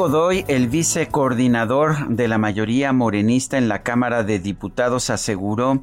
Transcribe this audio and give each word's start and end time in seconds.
Godoy, 0.00 0.46
el 0.48 0.68
vicecoordinador 0.68 2.08
de 2.08 2.26
la 2.26 2.38
mayoría 2.38 2.90
morenista 2.94 3.58
en 3.58 3.68
la 3.68 3.82
Cámara 3.82 4.22
de 4.22 4.38
Diputados, 4.38 5.10
aseguró 5.10 5.82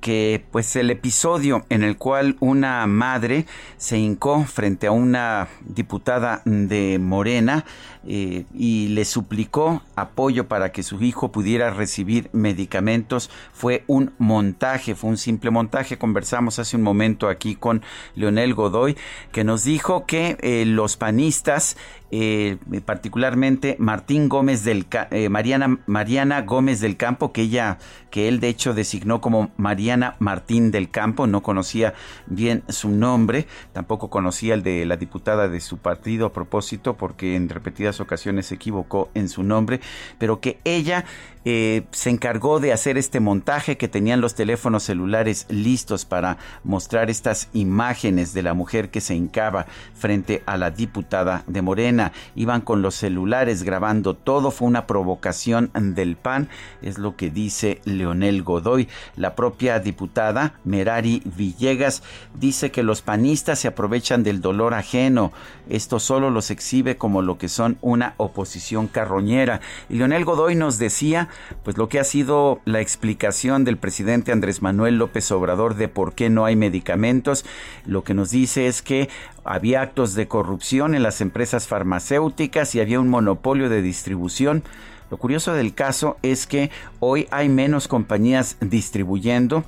que 0.00 0.44
pues 0.52 0.76
el 0.76 0.90
episodio 0.90 1.64
en 1.68 1.82
el 1.82 1.96
cual 1.96 2.36
una 2.38 2.86
madre 2.86 3.46
se 3.76 3.98
hincó 3.98 4.44
frente 4.44 4.86
a 4.86 4.92
una 4.92 5.48
diputada 5.62 6.42
de 6.44 6.98
Morena 7.00 7.64
eh, 8.06 8.44
y 8.54 8.88
le 8.88 9.04
suplicó 9.04 9.82
apoyo 9.96 10.46
para 10.46 10.70
que 10.70 10.84
su 10.84 11.02
hijo 11.02 11.32
pudiera 11.32 11.70
recibir 11.70 12.30
medicamentos 12.32 13.30
fue 13.52 13.82
un 13.88 14.12
montaje, 14.18 14.94
fue 14.94 15.10
un 15.10 15.16
simple 15.16 15.50
montaje. 15.50 15.98
Conversamos 15.98 16.60
hace 16.60 16.76
un 16.76 16.82
momento 16.82 17.28
aquí 17.28 17.56
con 17.56 17.82
Leonel 18.14 18.54
Godoy 18.54 18.96
que 19.32 19.42
nos 19.42 19.64
dijo 19.64 20.06
que 20.06 20.36
eh, 20.40 20.64
los 20.66 20.96
panistas 20.96 21.76
eh, 22.10 22.58
particularmente 22.84 23.76
Martín 23.78 24.28
Gómez 24.28 24.62
del 24.64 24.86
eh, 25.10 25.28
Mariana 25.28 25.78
Mariana 25.86 26.42
Gómez 26.42 26.80
del 26.80 26.96
Campo 26.96 27.32
que 27.32 27.42
ella 27.42 27.78
que 28.10 28.28
él 28.28 28.38
de 28.38 28.48
hecho 28.48 28.74
designó 28.74 29.20
como 29.20 29.50
Mariana 29.56 30.16
Martín 30.20 30.70
del 30.70 30.88
Campo 30.88 31.26
no 31.26 31.42
conocía 31.42 31.94
bien 32.26 32.62
su 32.68 32.90
nombre 32.90 33.46
tampoco 33.72 34.08
conocía 34.08 34.54
el 34.54 34.62
de 34.62 34.86
la 34.86 34.96
diputada 34.96 35.48
de 35.48 35.60
su 35.60 35.78
partido 35.78 36.26
a 36.26 36.32
propósito 36.32 36.96
porque 36.96 37.34
en 37.34 37.48
repetidas 37.48 38.00
ocasiones 38.00 38.46
se 38.46 38.54
equivocó 38.54 39.10
en 39.14 39.28
su 39.28 39.42
nombre 39.42 39.80
pero 40.18 40.40
que 40.40 40.58
ella 40.64 41.04
eh, 41.48 41.84
se 41.92 42.10
encargó 42.10 42.58
de 42.58 42.72
hacer 42.72 42.98
este 42.98 43.20
montaje 43.20 43.76
que 43.76 43.86
tenían 43.86 44.20
los 44.20 44.34
teléfonos 44.34 44.82
celulares 44.82 45.46
listos 45.48 46.04
para 46.04 46.38
mostrar 46.64 47.08
estas 47.08 47.50
imágenes 47.52 48.34
de 48.34 48.42
la 48.42 48.52
mujer 48.52 48.90
que 48.90 49.00
se 49.00 49.14
hincaba 49.14 49.66
frente 49.94 50.42
a 50.46 50.56
la 50.56 50.72
diputada 50.72 51.44
de 51.46 51.62
Morena. 51.62 52.10
Iban 52.34 52.62
con 52.62 52.82
los 52.82 52.96
celulares 52.96 53.62
grabando 53.62 54.14
todo, 54.14 54.50
fue 54.50 54.66
una 54.66 54.88
provocación 54.88 55.70
del 55.72 56.16
PAN, 56.16 56.48
es 56.82 56.98
lo 56.98 57.14
que 57.14 57.30
dice 57.30 57.80
Leonel 57.84 58.42
Godoy. 58.42 58.88
La 59.14 59.36
propia 59.36 59.78
diputada 59.78 60.54
Merari 60.64 61.22
Villegas 61.24 62.02
dice 62.34 62.72
que 62.72 62.82
los 62.82 63.02
panistas 63.02 63.60
se 63.60 63.68
aprovechan 63.68 64.24
del 64.24 64.40
dolor 64.40 64.74
ajeno. 64.74 65.32
Esto 65.68 66.00
solo 66.00 66.30
los 66.30 66.50
exhibe 66.50 66.96
como 66.96 67.22
lo 67.22 67.38
que 67.38 67.48
son 67.48 67.78
una 67.82 68.14
oposición 68.16 68.88
carroñera. 68.88 69.60
Y 69.88 69.94
Leonel 69.94 70.24
Godoy 70.24 70.56
nos 70.56 70.78
decía 70.78 71.28
pues 71.62 71.76
lo 71.76 71.88
que 71.88 71.98
ha 71.98 72.04
sido 72.04 72.60
la 72.64 72.80
explicación 72.80 73.64
del 73.64 73.76
presidente 73.76 74.32
Andrés 74.32 74.62
Manuel 74.62 74.98
López 74.98 75.30
Obrador 75.32 75.74
de 75.76 75.88
por 75.88 76.14
qué 76.14 76.30
no 76.30 76.44
hay 76.44 76.56
medicamentos. 76.56 77.44
Lo 77.84 78.04
que 78.04 78.14
nos 78.14 78.30
dice 78.30 78.66
es 78.66 78.82
que 78.82 79.08
había 79.44 79.82
actos 79.82 80.14
de 80.14 80.28
corrupción 80.28 80.94
en 80.94 81.02
las 81.02 81.20
empresas 81.20 81.68
farmacéuticas 81.68 82.74
y 82.74 82.80
había 82.80 83.00
un 83.00 83.08
monopolio 83.08 83.68
de 83.68 83.82
distribución. 83.82 84.62
Lo 85.10 85.18
curioso 85.18 85.52
del 85.52 85.74
caso 85.74 86.16
es 86.22 86.46
que 86.46 86.70
hoy 86.98 87.28
hay 87.30 87.48
menos 87.48 87.86
compañías 87.86 88.56
distribuyendo. 88.60 89.64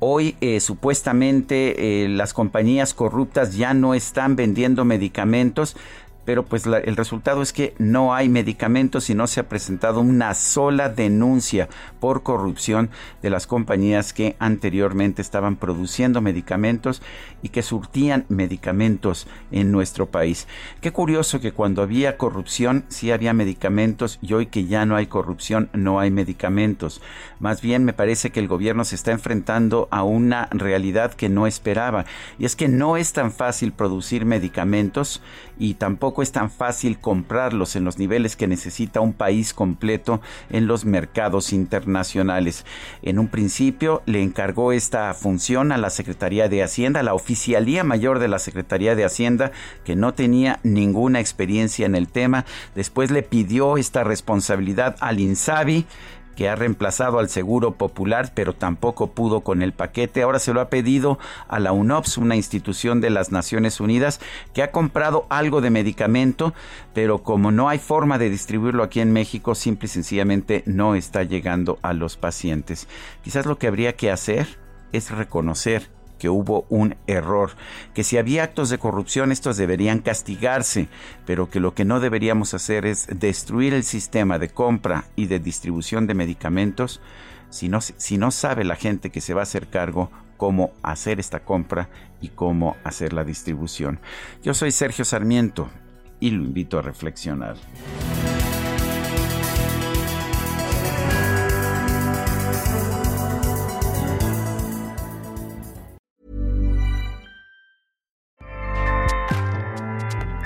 Hoy 0.00 0.36
eh, 0.40 0.60
supuestamente 0.60 2.04
eh, 2.04 2.08
las 2.08 2.34
compañías 2.34 2.92
corruptas 2.92 3.56
ya 3.56 3.72
no 3.72 3.94
están 3.94 4.36
vendiendo 4.36 4.84
medicamentos 4.84 5.76
pero 6.24 6.44
pues 6.44 6.66
la, 6.66 6.78
el 6.78 6.96
resultado 6.96 7.42
es 7.42 7.52
que 7.52 7.74
no 7.78 8.14
hay 8.14 8.28
medicamentos 8.28 9.10
y 9.10 9.14
no 9.14 9.26
se 9.26 9.40
ha 9.40 9.48
presentado 9.48 10.00
una 10.00 10.34
sola 10.34 10.88
denuncia 10.88 11.68
por 12.00 12.22
corrupción 12.22 12.90
de 13.22 13.30
las 13.30 13.46
compañías 13.46 14.12
que 14.12 14.36
anteriormente 14.38 15.22
estaban 15.22 15.56
produciendo 15.56 16.20
medicamentos 16.20 17.02
y 17.42 17.48
que 17.48 17.62
surtían 17.62 18.24
medicamentos 18.28 19.26
en 19.50 19.72
nuestro 19.72 20.06
país. 20.06 20.46
Qué 20.80 20.92
curioso 20.92 21.40
que 21.40 21.52
cuando 21.52 21.82
había 21.82 22.16
corrupción 22.16 22.84
sí 22.88 23.10
había 23.10 23.32
medicamentos 23.32 24.18
y 24.22 24.34
hoy 24.34 24.46
que 24.46 24.66
ya 24.66 24.86
no 24.86 24.96
hay 24.96 25.06
corrupción 25.06 25.70
no 25.72 26.00
hay 26.00 26.10
medicamentos. 26.10 27.00
Más 27.40 27.60
bien 27.60 27.84
me 27.84 27.92
parece 27.92 28.30
que 28.30 28.40
el 28.40 28.48
gobierno 28.48 28.84
se 28.84 28.94
está 28.94 29.10
enfrentando 29.10 29.88
a 29.90 30.02
una 30.02 30.48
realidad 30.50 31.14
que 31.14 31.28
no 31.28 31.46
esperaba 31.46 32.04
y 32.38 32.44
es 32.44 32.56
que 32.56 32.68
no 32.68 32.96
es 32.96 33.12
tan 33.12 33.32
fácil 33.32 33.72
producir 33.72 34.24
medicamentos 34.24 35.22
y 35.58 35.74
tampoco 35.74 36.11
es 36.20 36.32
tan 36.32 36.50
fácil 36.50 36.98
comprarlos 36.98 37.76
en 37.76 37.84
los 37.84 37.98
niveles 37.98 38.36
que 38.36 38.46
necesita 38.46 39.00
un 39.00 39.14
país 39.14 39.54
completo 39.54 40.20
en 40.50 40.66
los 40.66 40.84
mercados 40.84 41.54
internacionales. 41.54 42.66
En 43.00 43.18
un 43.18 43.28
principio 43.28 44.02
le 44.04 44.20
encargó 44.20 44.72
esta 44.72 45.14
función 45.14 45.72
a 45.72 45.78
la 45.78 45.88
Secretaría 45.88 46.48
de 46.48 46.62
Hacienda, 46.62 47.02
la 47.02 47.14
Oficialía 47.14 47.84
Mayor 47.84 48.18
de 48.18 48.28
la 48.28 48.38
Secretaría 48.38 48.94
de 48.94 49.04
Hacienda, 49.04 49.52
que 49.84 49.96
no 49.96 50.12
tenía 50.12 50.60
ninguna 50.62 51.20
experiencia 51.20 51.86
en 51.86 51.94
el 51.94 52.08
tema. 52.08 52.44
Después 52.74 53.10
le 53.10 53.22
pidió 53.22 53.76
esta 53.76 54.04
responsabilidad 54.04 54.96
al 55.00 55.20
INSABI 55.20 55.86
que 56.36 56.48
ha 56.48 56.56
reemplazado 56.56 57.18
al 57.18 57.28
Seguro 57.28 57.72
Popular, 57.72 58.32
pero 58.34 58.54
tampoco 58.54 59.12
pudo 59.12 59.40
con 59.40 59.62
el 59.62 59.72
paquete. 59.72 60.22
Ahora 60.22 60.38
se 60.38 60.52
lo 60.52 60.60
ha 60.60 60.68
pedido 60.68 61.18
a 61.48 61.60
la 61.60 61.72
UNOPS, 61.72 62.18
una 62.18 62.36
institución 62.36 63.00
de 63.00 63.10
las 63.10 63.32
Naciones 63.32 63.80
Unidas, 63.80 64.20
que 64.54 64.62
ha 64.62 64.70
comprado 64.70 65.26
algo 65.28 65.60
de 65.60 65.70
medicamento, 65.70 66.54
pero 66.94 67.22
como 67.22 67.50
no 67.50 67.68
hay 67.68 67.78
forma 67.78 68.18
de 68.18 68.30
distribuirlo 68.30 68.82
aquí 68.82 69.00
en 69.00 69.12
México, 69.12 69.54
simple 69.54 69.86
y 69.86 69.88
sencillamente 69.88 70.62
no 70.66 70.94
está 70.94 71.22
llegando 71.22 71.78
a 71.82 71.92
los 71.92 72.16
pacientes. 72.16 72.88
Quizás 73.22 73.46
lo 73.46 73.58
que 73.58 73.66
habría 73.66 73.96
que 73.96 74.10
hacer 74.10 74.58
es 74.92 75.10
reconocer 75.10 75.88
que 76.22 76.28
hubo 76.28 76.66
un 76.68 76.94
error, 77.08 77.50
que 77.94 78.04
si 78.04 78.16
había 78.16 78.44
actos 78.44 78.70
de 78.70 78.78
corrupción 78.78 79.32
estos 79.32 79.56
deberían 79.56 79.98
castigarse, 79.98 80.86
pero 81.26 81.50
que 81.50 81.58
lo 81.58 81.74
que 81.74 81.84
no 81.84 81.98
deberíamos 81.98 82.54
hacer 82.54 82.86
es 82.86 83.08
destruir 83.12 83.74
el 83.74 83.82
sistema 83.82 84.38
de 84.38 84.48
compra 84.48 85.06
y 85.16 85.26
de 85.26 85.40
distribución 85.40 86.06
de 86.06 86.14
medicamentos 86.14 87.00
si 87.50 87.68
no, 87.68 87.80
si 87.80 88.18
no 88.18 88.30
sabe 88.30 88.62
la 88.62 88.76
gente 88.76 89.10
que 89.10 89.20
se 89.20 89.34
va 89.34 89.40
a 89.40 89.42
hacer 89.42 89.66
cargo 89.66 90.12
cómo 90.36 90.70
hacer 90.84 91.18
esta 91.18 91.40
compra 91.40 91.88
y 92.20 92.28
cómo 92.28 92.76
hacer 92.84 93.12
la 93.12 93.24
distribución. 93.24 93.98
Yo 94.44 94.54
soy 94.54 94.70
Sergio 94.70 95.04
Sarmiento 95.04 95.70
y 96.20 96.30
lo 96.30 96.44
invito 96.44 96.78
a 96.78 96.82
reflexionar. 96.82 97.56